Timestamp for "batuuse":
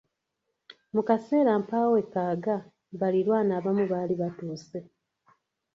4.21-4.79